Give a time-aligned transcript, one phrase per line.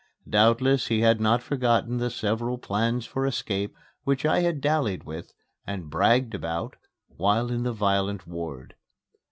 [0.27, 5.31] Doubtless he had not forgotten the several plans for escape which I had dallied with
[5.67, 6.75] and bragged about
[7.17, 8.73] while in the violent ward.